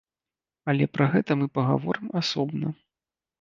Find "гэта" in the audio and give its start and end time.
1.13-1.37